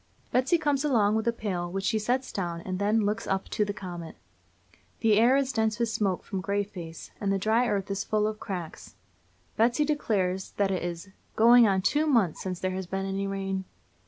Betsy 0.31 0.57
comes 0.57 0.83
along 0.83 1.15
with 1.15 1.27
a 1.27 1.31
pail, 1.31 1.71
which 1.71 1.83
she 1.83 1.99
sets 1.99 2.31
down, 2.31 2.61
and 2.61 2.79
then 2.79 3.01
looks 3.05 3.27
up 3.27 3.47
to 3.49 3.63
the 3.63 3.71
comet. 3.71 4.15
The 5.01 5.19
air 5.19 5.37
is 5.37 5.51
dense 5.53 5.77
with 5.77 5.89
smoke 5.89 6.23
from 6.23 6.41
Grayface, 6.41 7.11
and 7.21 7.31
the 7.31 7.37
dry 7.37 7.67
earth 7.67 7.91
is 7.91 8.03
full 8.03 8.25
of 8.25 8.39
cracks. 8.39 8.95
Betsy 9.57 9.85
declares 9.85 10.53
that 10.57 10.71
it 10.71 10.81
is 10.81 11.09
"going 11.35 11.67
on 11.67 11.83
two 11.83 12.07
months 12.07 12.41
since 12.41 12.59
there 12.59 12.71
has 12.71 12.87
been 12.87 13.05
any 13.05 13.27
rain." 13.27 13.65